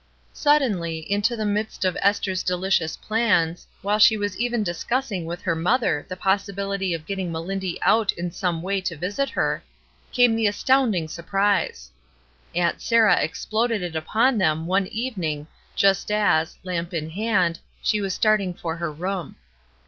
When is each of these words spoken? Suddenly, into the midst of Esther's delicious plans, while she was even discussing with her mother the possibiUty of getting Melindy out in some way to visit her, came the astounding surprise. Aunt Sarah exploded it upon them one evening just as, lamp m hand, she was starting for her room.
Suddenly, 0.33 0.97
into 1.11 1.35
the 1.35 1.45
midst 1.45 1.85
of 1.85 1.95
Esther's 2.01 2.41
delicious 2.41 2.97
plans, 2.97 3.67
while 3.83 3.99
she 3.99 4.17
was 4.17 4.35
even 4.39 4.63
discussing 4.63 5.25
with 5.25 5.43
her 5.43 5.53
mother 5.55 6.07
the 6.09 6.15
possibiUty 6.17 6.95
of 6.95 7.05
getting 7.05 7.31
Melindy 7.31 7.77
out 7.83 8.11
in 8.13 8.31
some 8.31 8.63
way 8.63 8.81
to 8.81 8.97
visit 8.97 9.29
her, 9.29 9.63
came 10.11 10.35
the 10.35 10.47
astounding 10.47 11.07
surprise. 11.07 11.91
Aunt 12.55 12.81
Sarah 12.81 13.21
exploded 13.21 13.83
it 13.83 13.95
upon 13.95 14.39
them 14.39 14.65
one 14.65 14.87
evening 14.87 15.45
just 15.75 16.09
as, 16.09 16.57
lamp 16.63 16.95
m 16.95 17.11
hand, 17.11 17.59
she 17.83 18.01
was 18.01 18.15
starting 18.15 18.55
for 18.55 18.77
her 18.77 18.91
room. 18.91 19.35